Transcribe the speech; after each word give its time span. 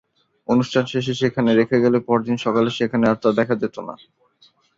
অনুষ্ঠান 0.47 0.83
শেষে 0.85 1.13
সেখানে 1.13 1.51
রেখে 1.53 1.77
গেলে 1.83 1.97
পরদিন 2.07 2.37
সকালে 2.37 2.69
সেখানে 2.71 3.05
আর 3.07 3.17
তা 3.23 3.29
দেখা 3.39 3.55
যেত 3.55 3.75
না। 3.87 3.95